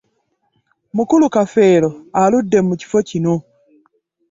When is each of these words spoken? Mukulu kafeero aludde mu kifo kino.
Mukulu 0.95 1.25
kafeero 1.35 1.89
aludde 2.21 2.59
mu 2.67 2.73
kifo 2.79 2.99
kino. 3.09 3.33